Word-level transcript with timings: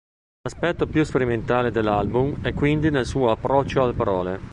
L'aspetto 0.41 0.87
più 0.87 1.03
sperimentale 1.03 1.69
dell'album 1.69 2.41
è 2.41 2.55
quindi 2.55 2.89
nel 2.89 3.05
suo 3.05 3.29
approccio 3.29 3.83
alle 3.83 3.93
parole. 3.93 4.39